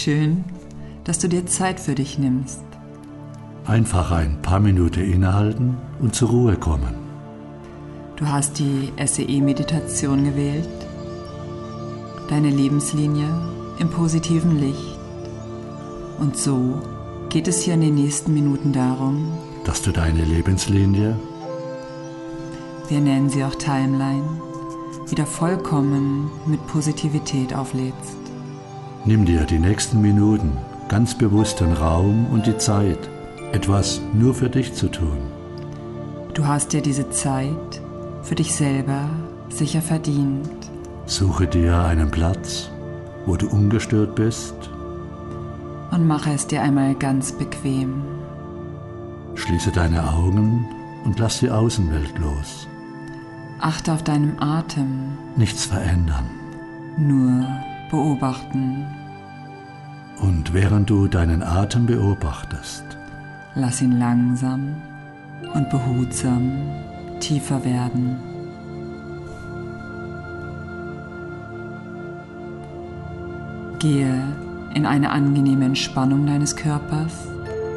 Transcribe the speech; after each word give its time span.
Schön, 0.00 0.44
dass 1.02 1.18
du 1.18 1.28
dir 1.28 1.44
Zeit 1.46 1.80
für 1.80 1.96
dich 1.96 2.20
nimmst. 2.20 2.62
Einfach 3.66 4.12
ein 4.12 4.40
paar 4.42 4.60
Minuten 4.60 5.00
innehalten 5.00 5.76
und 5.98 6.14
zur 6.14 6.28
Ruhe 6.28 6.54
kommen. 6.54 6.94
Du 8.14 8.28
hast 8.28 8.60
die 8.60 8.92
SEE-Meditation 9.04 10.22
gewählt, 10.22 10.68
deine 12.28 12.50
Lebenslinie 12.50 13.26
im 13.80 13.90
positiven 13.90 14.60
Licht. 14.60 15.00
Und 16.20 16.36
so 16.36 16.80
geht 17.28 17.48
es 17.48 17.62
hier 17.62 17.74
in 17.74 17.80
den 17.80 17.96
nächsten 17.96 18.32
Minuten 18.32 18.72
darum, 18.72 19.36
dass 19.64 19.82
du 19.82 19.90
deine 19.90 20.24
Lebenslinie, 20.24 21.18
wir 22.88 23.00
nennen 23.00 23.30
sie 23.30 23.42
auch 23.42 23.56
Timeline, 23.56 24.28
wieder 25.08 25.26
vollkommen 25.26 26.30
mit 26.46 26.64
Positivität 26.68 27.52
auflädst. 27.52 28.17
Nimm 29.04 29.24
dir 29.24 29.44
die 29.44 29.58
nächsten 29.58 30.00
Minuten 30.00 30.52
ganz 30.88 31.14
bewusst 31.14 31.60
den 31.60 31.72
Raum 31.72 32.26
und 32.32 32.46
die 32.46 32.56
Zeit, 32.58 32.98
etwas 33.52 34.00
nur 34.12 34.34
für 34.34 34.50
dich 34.50 34.74
zu 34.74 34.88
tun. 34.88 35.18
Du 36.34 36.46
hast 36.46 36.72
dir 36.72 36.82
diese 36.82 37.08
Zeit 37.10 37.82
für 38.22 38.34
dich 38.34 38.54
selber 38.54 39.08
sicher 39.48 39.82
verdient. 39.82 40.48
Suche 41.06 41.46
dir 41.46 41.78
einen 41.78 42.10
Platz, 42.10 42.70
wo 43.26 43.36
du 43.36 43.48
ungestört 43.48 44.14
bist. 44.14 44.54
Und 45.90 46.06
mache 46.06 46.32
es 46.32 46.46
dir 46.46 46.62
einmal 46.62 46.94
ganz 46.94 47.32
bequem. 47.32 48.02
Schließe 49.34 49.70
deine 49.70 50.12
Augen 50.12 50.66
und 51.04 51.18
lass 51.18 51.38
die 51.38 51.50
Außenwelt 51.50 52.18
los. 52.18 52.68
Achte 53.60 53.92
auf 53.92 54.02
deinem 54.02 54.38
Atem. 54.38 55.16
Nichts 55.36 55.64
verändern. 55.64 56.26
Nur 56.98 57.46
beobachten. 57.90 58.86
Und 60.20 60.52
während 60.52 60.90
du 60.90 61.06
deinen 61.06 61.42
Atem 61.42 61.86
beobachtest, 61.86 62.84
lass 63.54 63.80
ihn 63.82 63.98
langsam 63.98 64.76
und 65.54 65.70
behutsam 65.70 66.52
tiefer 67.20 67.64
werden. 67.64 68.16
Gehe 73.78 74.22
in 74.74 74.86
eine 74.86 75.10
angenehme 75.10 75.66
Entspannung 75.66 76.26
deines 76.26 76.56
Körpers 76.56 77.28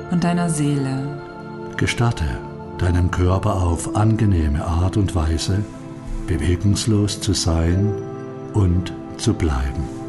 und 0.10 0.24
deiner 0.24 0.50
Seele. 0.50 1.08
Gestatte 1.78 2.26
deinem 2.80 3.12
Körper 3.12 3.62
auf 3.62 3.96
angenehme 3.96 4.66
Art 4.66 4.98
und 4.98 5.14
Weise 5.14 5.64
bewegungslos 6.28 7.22
zu 7.22 7.34
sein 7.34 7.94
und 8.54 8.92
zu 9.18 9.34
bleiben. 9.34 10.01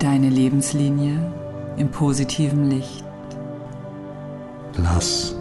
Deine 0.00 0.30
Lebenslinie 0.30 1.20
im 1.76 1.90
positiven 1.90 2.70
Licht. 2.70 3.04
Lass 4.78 5.36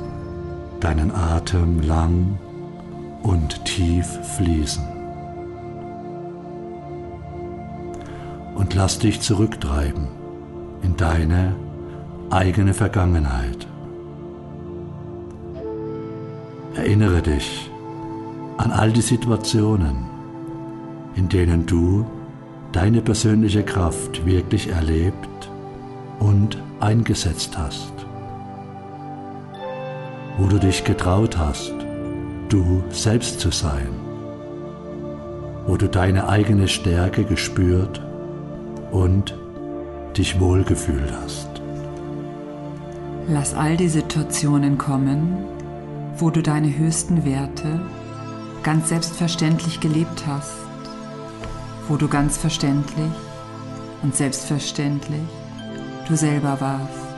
deinen 0.82 1.16
Atem 1.16 1.80
lang 1.80 2.38
und 3.24 3.64
tief 3.64 4.06
fließen. 4.36 4.84
Und 8.56 8.74
lass 8.74 9.00
dich 9.00 9.22
zurücktreiben 9.22 10.10
in 10.82 10.98
deine 10.98 11.56
eigene 12.30 12.74
Vergangenheit. 12.74 13.66
Erinnere 16.76 17.22
dich 17.22 17.72
an 18.58 18.72
all 18.72 18.92
die 18.92 19.00
Situationen, 19.00 20.04
in 21.16 21.30
denen 21.30 21.66
du 21.66 22.06
deine 22.72 23.02
persönliche 23.02 23.64
Kraft 23.64 24.26
wirklich 24.26 24.70
erlebt 24.70 25.50
und 26.20 26.62
eingesetzt 26.80 27.58
hast. 27.58 27.94
Wo 30.38 30.48
du 30.48 30.60
dich 30.60 30.84
getraut 30.84 31.38
hast, 31.38 31.74
du 32.50 32.84
selbst 32.90 33.40
zu 33.40 33.52
sein. 33.52 33.90
Wo 35.66 35.78
du 35.78 35.88
deine 35.88 36.30
eigene 36.30 36.68
Stärke 36.68 37.24
gespürt 37.24 38.02
und 38.92 39.36
dich 40.18 40.40
wohlgefühlt 40.40 41.12
hast. 41.22 41.50
Lass 43.28 43.54
all 43.54 43.78
die 43.78 43.90
Situationen 43.90 44.78
kommen, 44.78 45.38
wo 46.18 46.30
du 46.30 46.42
deine 46.42 46.76
höchsten 46.76 47.26
Werte 47.26 47.80
ganz 48.64 48.90
selbstverständlich 48.90 49.80
gelebt 49.80 50.24
hast, 50.28 50.69
wo 51.90 51.98
du 51.98 52.08
ganz 52.08 52.38
verständlich 52.38 53.12
und 54.04 54.16
selbstverständlich 54.16 55.28
du 56.08 56.16
selber 56.16 56.62
warst. 56.62 57.10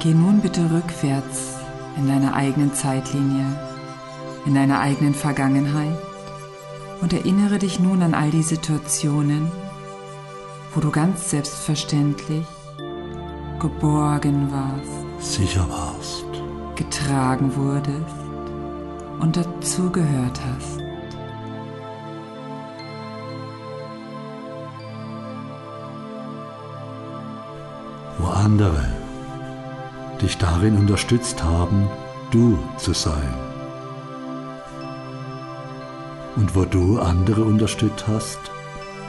Geh 0.00 0.12
nun 0.12 0.40
bitte 0.40 0.70
rückwärts 0.70 1.54
in 1.96 2.08
deiner 2.08 2.34
eigenen 2.34 2.74
Zeitlinie, 2.74 3.46
in 4.44 4.54
deiner 4.54 4.80
eigenen 4.80 5.14
Vergangenheit 5.14 5.96
und 7.00 7.12
erinnere 7.12 7.58
dich 7.58 7.80
nun 7.80 8.02
an 8.02 8.14
all 8.14 8.30
die 8.30 8.42
Situationen, 8.42 9.50
wo 10.74 10.80
du 10.80 10.90
ganz 10.90 11.30
selbstverständlich 11.30 12.44
geborgen 13.60 14.52
warst, 14.52 15.32
sicher 15.34 15.66
warst, 15.68 16.26
getragen 16.74 17.54
wurdest 17.56 18.16
und 19.20 19.36
dazugehört 19.36 20.40
hast. 20.40 20.85
Wo 28.26 28.32
andere 28.32 28.84
dich 30.20 30.36
darin 30.36 30.76
unterstützt 30.76 31.44
haben, 31.44 31.88
du 32.32 32.58
zu 32.76 32.92
sein. 32.92 33.34
Und 36.34 36.56
wo 36.56 36.64
du 36.64 36.98
andere 36.98 37.44
unterstützt 37.44 38.08
hast, 38.08 38.40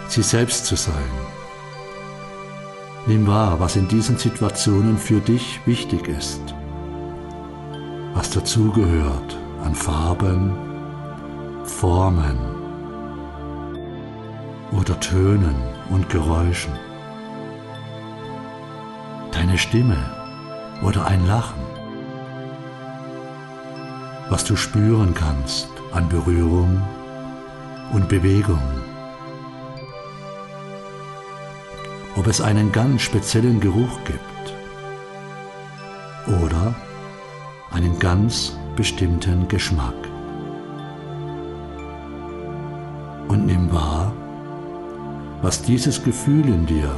sie 0.07 0.21
selbst 0.21 0.67
zu 0.67 0.75
sein. 0.75 1.09
Nimm 3.07 3.25
wahr, 3.25 3.59
was 3.59 3.75
in 3.75 3.87
diesen 3.87 4.19
Situationen 4.19 4.99
für 4.99 5.19
dich 5.19 5.61
wichtig 5.65 6.07
ist, 6.07 6.53
was 8.13 8.29
dazugehört 8.29 9.35
an 9.63 9.73
Farben, 9.73 10.55
Formen 11.63 12.37
oder 14.73 14.99
Tönen 14.99 15.55
und 15.89 16.07
Geräuschen. 16.07 16.86
Deine 19.57 19.69
Stimme 19.69 19.97
oder 20.83 21.07
ein 21.07 21.25
Lachen, 21.25 21.63
was 24.29 24.43
du 24.43 24.55
spüren 24.55 25.15
kannst 25.15 25.67
an 25.93 26.07
Berührung 26.09 26.83
und 27.91 28.07
Bewegung. 28.07 28.61
Ob 32.17 32.27
es 32.27 32.39
einen 32.39 32.71
ganz 32.71 33.01
speziellen 33.01 33.59
Geruch 33.59 33.97
gibt 34.05 34.53
oder 36.39 36.75
einen 37.71 37.97
ganz 37.97 38.55
bestimmten 38.75 39.47
Geschmack. 39.47 39.95
Und 43.27 43.47
nimm 43.47 43.71
wahr, 43.73 44.13
was 45.41 45.63
dieses 45.63 46.03
Gefühl 46.03 46.45
in 46.45 46.67
dir 46.67 46.95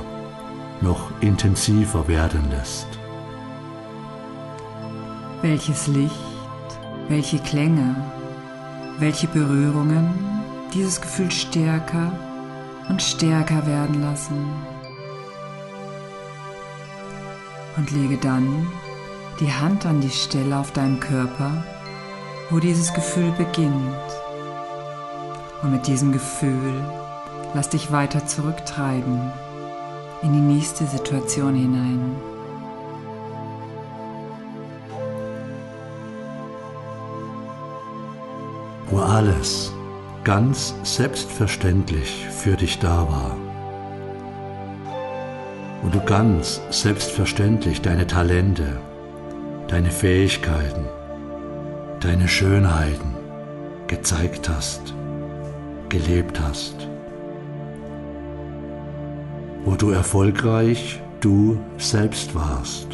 noch 0.82 1.12
intensiver 1.22 2.08
werden 2.08 2.50
lässt. 2.50 2.88
Welches 5.42 5.88
Licht, 5.88 6.14
welche 7.08 7.40
Klänge, 7.40 7.96
welche 9.00 9.28
Berührungen 9.28 10.10
dieses 10.74 11.02
Gefühl 11.02 11.32
stärker 11.32 12.12
und 12.90 13.02
stärker 13.02 13.66
werden 13.66 14.02
lassen. 14.02 14.52
Und 17.78 17.92
lege 17.92 18.18
dann 18.18 18.68
die 19.40 19.52
Hand 19.52 19.86
an 19.86 20.02
die 20.02 20.10
Stelle 20.10 20.58
auf 20.58 20.72
deinem 20.72 21.00
Körper, 21.00 21.64
wo 22.50 22.60
dieses 22.60 22.94
Gefühl 22.94 23.32
beginnt. 23.38 23.74
Und 25.62 25.72
mit 25.72 25.88
diesem 25.88 26.12
Gefühl 26.12 26.84
lass 27.54 27.70
dich 27.70 27.92
weiter 27.92 28.26
zurücktreiben 28.26 29.32
in 30.22 30.34
die 30.34 30.54
nächste 30.56 30.86
Situation 30.86 31.56
hinein. 31.56 32.16
Wo 38.88 39.00
alles 39.00 39.74
ganz 40.24 40.74
selbstverständlich 40.84 42.28
für 42.30 42.56
dich 42.58 42.80
da 42.80 43.08
war. 43.08 43.38
Wo 45.82 45.90
du 45.90 46.04
ganz 46.04 46.60
selbstverständlich 46.70 47.82
deine 47.82 48.06
Talente, 48.06 48.82
deine 49.68 49.92
Fähigkeiten, 49.92 50.86
deine 52.02 52.28
Schönheiten 52.28 53.16
gezeigt 53.88 54.50
hast, 54.50 54.94
gelebt 55.88 56.40
hast 56.42 56.90
wo 59.66 59.76
du 59.76 59.92
erfolgreich 59.92 61.00
du 61.22 61.60
selbst 61.78 62.34
warst. 62.34 62.88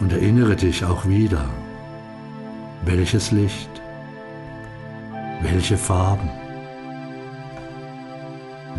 Und 0.00 0.12
erinnere 0.12 0.56
dich 0.56 0.84
auch 0.84 1.06
wieder, 1.06 1.44
welches 2.84 3.32
Licht, 3.32 3.70
welche 5.42 5.76
Farben, 5.76 6.30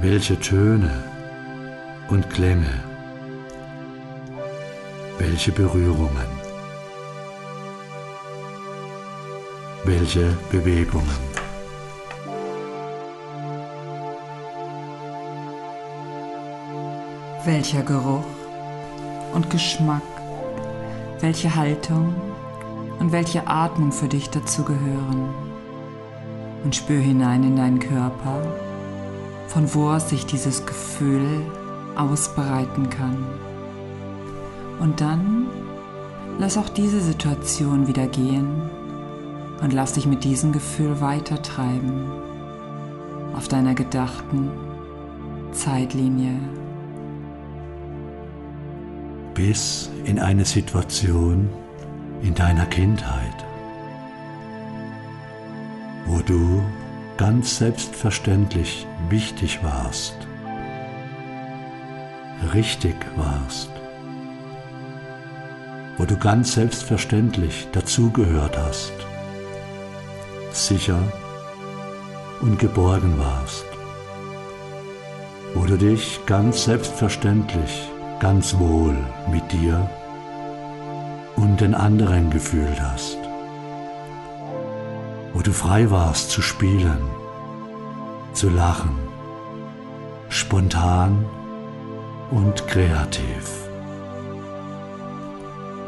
welche 0.01 0.39
Töne 0.39 1.03
und 2.09 2.29
Klänge, 2.29 2.83
welche 5.17 5.51
Berührungen, 5.51 6.27
welche 9.83 10.37
Bewegungen. 10.51 11.26
Welcher 17.47 17.81
Geruch 17.81 18.25
und 19.33 19.49
Geschmack, 19.49 20.01
welche 21.21 21.55
Haltung 21.55 22.13
und 22.99 23.13
welche 23.13 23.47
Atmung 23.47 23.93
für 23.93 24.09
dich 24.09 24.29
dazu 24.29 24.65
gehören. 24.65 25.29
Und 26.65 26.75
spür 26.75 26.99
hinein 26.99 27.45
in 27.45 27.55
deinen 27.55 27.79
Körper, 27.79 28.41
von 29.47 29.73
wo 29.73 29.91
aus 29.91 30.09
sich 30.09 30.25
dieses 30.25 30.65
Gefühl 30.65 31.41
ausbreiten 31.95 32.89
kann. 32.89 33.25
Und 34.81 34.99
dann 34.99 35.47
lass 36.39 36.57
auch 36.57 36.67
diese 36.67 36.99
Situation 36.99 37.87
wieder 37.87 38.07
gehen 38.07 38.69
und 39.61 39.71
lass 39.71 39.93
dich 39.93 40.05
mit 40.05 40.25
diesem 40.25 40.51
Gefühl 40.51 40.99
weitertreiben 40.99 42.11
auf 43.37 43.47
deiner 43.47 43.73
gedachten 43.73 44.51
Zeitlinie 45.53 46.41
bis 49.37 49.91
in 50.05 50.17
eine 50.17 50.43
Situation 50.45 51.47
in 52.23 52.33
deiner 52.33 52.65
Kindheit, 52.65 53.45
wo 56.07 56.21
du 56.21 56.63
ganz 57.17 57.59
selbstverständlich 57.59 58.87
wichtig 59.09 59.59
warst, 59.61 60.15
richtig 62.51 62.95
warst, 63.15 63.69
wo 65.97 66.05
du 66.05 66.17
ganz 66.17 66.53
selbstverständlich 66.53 67.67
dazugehört 67.71 68.57
hast, 68.57 68.93
sicher 70.51 70.99
und 72.41 72.57
geborgen 72.57 73.19
warst, 73.19 73.65
wo 75.53 75.63
du 75.63 75.77
dich 75.77 76.21
ganz 76.25 76.63
selbstverständlich 76.63 77.87
ganz 78.19 78.57
wohl 78.57 78.95
mit 79.31 79.51
dir 79.51 79.89
und 81.35 81.61
den 81.61 81.75
anderen 81.75 82.29
gefühlt 82.29 82.81
hast, 82.81 83.17
wo 85.33 85.41
du 85.41 85.51
frei 85.51 85.89
warst 85.91 86.31
zu 86.31 86.41
spielen, 86.41 86.99
zu 88.33 88.49
lachen, 88.49 88.97
spontan 90.29 91.25
und 92.31 92.67
kreativ. 92.67 93.69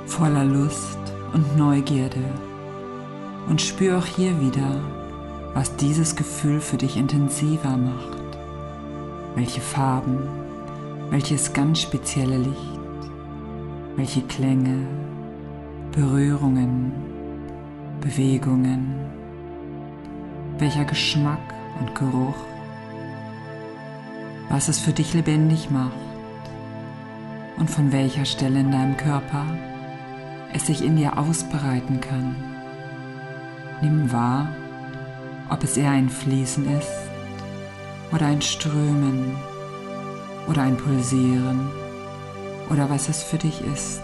Voller 0.05 0.45
Lust 0.45 0.99
und 1.33 1.57
Neugierde. 1.57 2.23
Und 3.47 3.61
spür 3.61 3.97
auch 3.97 4.05
hier 4.05 4.39
wieder, 4.39 4.75
was 5.53 5.75
dieses 5.75 6.15
Gefühl 6.15 6.61
für 6.61 6.77
dich 6.77 6.97
intensiver 6.97 7.77
macht, 7.77 8.17
welche 9.35 9.61
Farben, 9.61 10.38
welches 11.09 11.53
ganz 11.53 11.81
spezielle 11.81 12.37
Licht, 12.37 12.79
welche 13.95 14.21
Klänge, 14.21 14.85
Berührungen, 15.91 16.91
Bewegungen, 17.99 18.95
welcher 20.59 20.85
Geschmack 20.85 21.53
und 21.79 21.95
Geruch, 21.95 22.35
was 24.49 24.67
es 24.67 24.79
für 24.79 24.93
dich 24.93 25.13
lebendig 25.13 25.71
macht 25.71 25.93
und 27.57 27.69
von 27.69 27.91
welcher 27.91 28.25
Stelle 28.25 28.59
in 28.59 28.71
deinem 28.71 28.95
Körper 28.95 29.45
es 30.53 30.67
sich 30.67 30.83
in 30.83 30.95
dir 30.95 31.17
ausbreiten 31.17 32.01
kann. 32.01 32.35
Nimm 33.81 34.11
wahr, 34.11 34.49
ob 35.49 35.63
es 35.63 35.75
eher 35.77 35.91
ein 35.91 36.09
Fließen 36.09 36.65
ist 36.77 36.91
oder 38.11 38.27
ein 38.27 38.41
Strömen 38.41 39.35
oder 40.49 40.63
ein 40.63 40.77
Pulsieren 40.77 41.69
oder 42.71 42.89
was 42.89 43.07
es 43.07 43.21
für 43.21 43.37
dich 43.37 43.61
ist. 43.61 44.01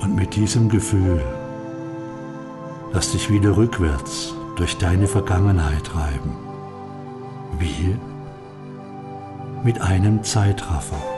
Und 0.00 0.14
mit 0.14 0.36
diesem 0.36 0.68
Gefühl 0.68 1.20
lass 2.92 3.10
dich 3.10 3.28
wieder 3.28 3.56
rückwärts 3.56 4.34
durch 4.54 4.78
deine 4.78 5.08
Vergangenheit 5.08 5.84
treiben, 5.84 6.36
wie 7.58 7.96
mit 9.64 9.80
einem 9.80 10.22
Zeitraffer. 10.22 11.15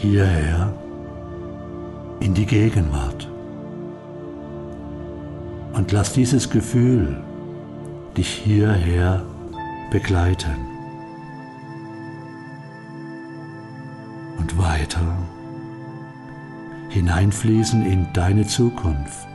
Hierher 0.00 0.72
in 2.20 2.34
die 2.34 2.46
Gegenwart. 2.46 3.28
Und 5.72 5.92
lass 5.92 6.12
dieses 6.12 6.50
Gefühl 6.50 7.22
dich 8.16 8.28
hierher 8.28 9.24
begleiten. 9.90 10.56
Und 14.38 14.56
weiter 14.56 15.18
hineinfließen 16.90 17.84
in 17.84 18.06
deine 18.12 18.46
Zukunft. 18.46 19.26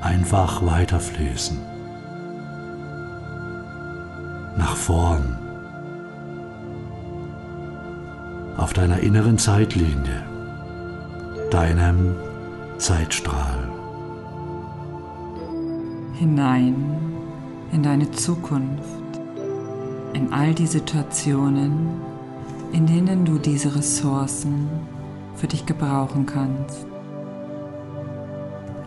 Einfach 0.00 0.64
weiterfließen 0.64 1.75
nach 4.56 4.76
vorn. 4.76 5.38
Auf 8.56 8.72
deiner 8.72 9.00
inneren 9.00 9.38
Zeitlinie, 9.38 10.24
deinem 11.50 12.16
Zeitstrahl. 12.78 13.68
Hinein 16.14 16.74
in 17.72 17.82
deine 17.82 18.10
Zukunft, 18.10 19.20
in 20.14 20.32
all 20.32 20.54
die 20.54 20.66
Situationen, 20.66 21.88
in 22.72 22.86
denen 22.86 23.24
du 23.24 23.38
diese 23.38 23.76
Ressourcen 23.76 24.68
für 25.34 25.46
dich 25.46 25.66
gebrauchen 25.66 26.24
kannst. 26.24 26.86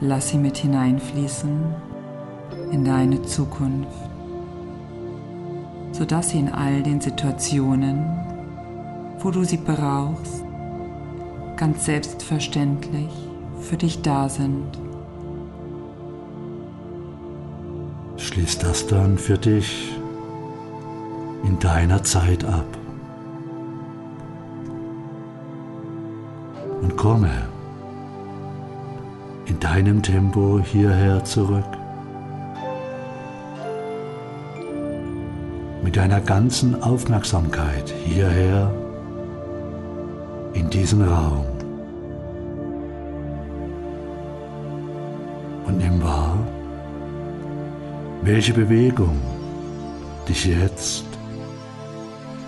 Lass 0.01 0.29
sie 0.29 0.37
mit 0.37 0.57
hineinfließen 0.57 1.59
in 2.71 2.85
deine 2.85 3.21
Zukunft 3.21 4.08
sodass 5.99 6.29
sie 6.29 6.39
in 6.39 6.47
all 6.47 6.81
den 6.81 7.01
Situationen, 7.01 8.05
wo 9.19 9.31
du 9.31 9.43
sie 9.43 9.57
brauchst, 9.57 10.45
ganz 11.57 11.83
selbstverständlich 11.83 13.11
für 13.59 13.75
dich 13.75 14.01
da 14.01 14.29
sind. 14.29 14.65
Schließ 18.15 18.59
das 18.59 18.87
dann 18.87 19.17
für 19.17 19.37
dich 19.37 19.93
in 21.43 21.59
deiner 21.59 22.01
Zeit 22.03 22.45
ab 22.45 22.77
und 26.81 26.95
komme 26.95 27.29
in 29.47 29.59
deinem 29.59 30.01
Tempo 30.01 30.61
hierher 30.63 31.25
zurück. 31.25 31.78
Mit 35.89 35.97
deiner 35.97 36.21
ganzen 36.21 36.83
Aufmerksamkeit 36.83 37.91
hierher 38.05 38.71
in 40.53 40.69
diesen 40.69 41.01
Raum. 41.01 41.47
Und 45.65 45.79
nimm 45.79 45.99
wahr, 46.03 46.37
welche 48.21 48.53
Bewegung 48.53 49.19
dich 50.27 50.45
jetzt 50.45 51.05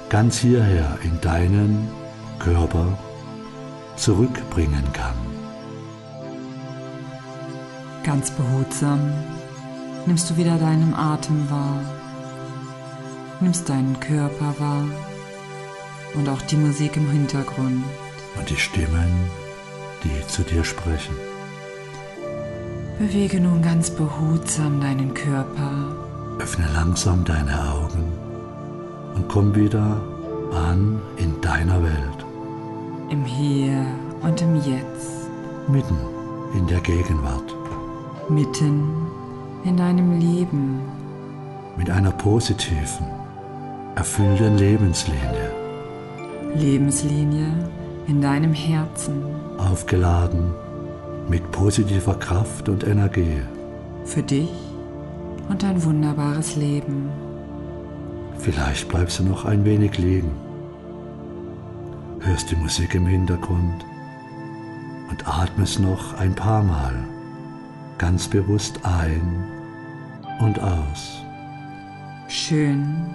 ganz 0.10 0.38
hierher 0.38 1.00
in 1.04 1.20
deinen 1.22 1.90
Körper 2.38 2.96
zurückbringen 3.96 4.84
kann. 4.94 5.16
Ganz 8.04 8.30
behutsam 8.30 9.00
nimmst 10.06 10.30
du 10.30 10.38
wieder 10.38 10.60
deinen 10.60 10.94
Atem 10.94 11.50
wahr, 11.50 11.80
nimmst 13.42 13.70
deinen 13.70 14.00
Körper 14.00 14.56
wahr 14.60 14.86
und 16.14 16.30
auch 16.30 16.42
die 16.44 16.58
Musik 16.58 16.98
im 16.98 17.10
Hintergrund. 17.10 17.84
Und 18.38 18.50
die 18.50 18.56
Stimmen, 18.56 19.30
die 20.04 20.28
zu 20.28 20.44
dir 20.44 20.64
sprechen. 20.64 21.16
Bewege 23.00 23.40
nun 23.40 23.62
ganz 23.62 23.90
behutsam 23.90 24.80
deinen 24.80 25.14
Körper. 25.14 25.96
Öffne 26.40 26.68
langsam 26.74 27.24
deine 27.24 27.54
Augen 27.72 28.12
und 29.16 29.28
komm 29.28 29.56
wieder 29.56 30.02
an 30.54 31.02
in 31.18 31.40
deiner 31.42 31.82
Welt. 31.84 32.26
Im 33.10 33.26
Hier 33.26 33.86
und 34.22 34.42
im 34.42 34.56
Jetzt. 34.56 35.30
Mitten 35.68 35.98
in 36.54 36.68
der 36.68 36.80
Gegenwart. 36.80 37.56
Mitten 38.30 38.92
in 39.64 39.78
deinem 39.78 40.20
Leben. 40.20 40.80
Mit 41.78 41.90
einer 41.90 42.12
positiven, 42.12 43.08
erfüllenden 43.96 44.58
Lebenslinie. 44.58 45.52
Lebenslinie 46.56 47.48
in 48.08 48.22
deinem 48.22 48.54
Herzen. 48.54 49.24
Aufgeladen 49.58 50.54
mit 51.30 51.52
positiver 51.52 52.16
Kraft 52.16 52.68
und 52.70 52.84
Energie. 52.84 53.42
Für 54.06 54.24
dich 54.24 54.52
und 55.50 55.64
ein 55.64 55.84
wunderbares 55.84 56.56
Leben. 56.56 57.10
Vielleicht 58.40 58.90
bleibst 58.90 59.20
du 59.20 59.24
noch 59.24 59.46
ein 59.46 59.64
wenig 59.66 59.98
liegen, 59.98 60.32
hörst 62.22 62.50
die 62.50 62.56
Musik 62.56 62.96
im 62.96 63.06
Hintergrund 63.06 63.86
und 65.10 65.28
atmest 65.28 65.80
noch 65.80 66.18
ein 66.18 66.34
paar 66.34 66.64
Mal 66.64 66.96
ganz 68.02 68.28
bewusst 68.28 68.80
ein 68.82 69.46
und 70.40 70.60
aus. 70.60 71.22
Schön, 72.28 73.14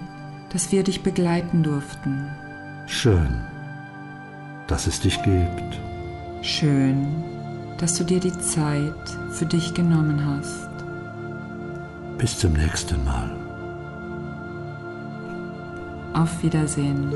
dass 0.50 0.72
wir 0.72 0.82
dich 0.82 1.02
begleiten 1.02 1.62
durften. 1.62 2.28
Schön, 2.86 3.40
dass 4.66 4.86
es 4.86 5.00
dich 5.00 5.22
gibt. 5.22 5.80
Schön, 6.42 7.24
dass 7.78 7.96
du 7.98 8.04
dir 8.04 8.20
die 8.20 8.38
Zeit 8.38 8.94
für 9.30 9.46
dich 9.46 9.74
genommen 9.74 10.24
hast. 10.24 10.68
Bis 12.18 12.38
zum 12.38 12.52
nächsten 12.52 13.04
Mal. 13.04 13.36
Auf 16.14 16.42
Wiedersehen. 16.42 17.12